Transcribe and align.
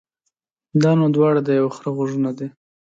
دا 0.81 0.91
نو 0.99 1.05
دواړه 1.15 1.41
د 1.43 1.49
يوه 1.59 1.71
خره 1.75 1.89
غوږونه 1.95 2.31
دي. 2.37 2.47